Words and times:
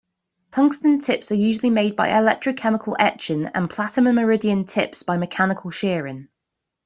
Tungsten 0.49 0.97
tips 0.97 1.31
are 1.31 1.35
usually 1.35 1.69
made 1.69 1.95
by 1.95 2.09
electrochemical 2.09 2.95
etching, 2.97 3.45
and 3.45 3.69
platinum-iridium 3.69 4.65
tips 4.65 5.03
by 5.03 5.15
mechanical 5.15 5.69
shearing. 5.69 6.27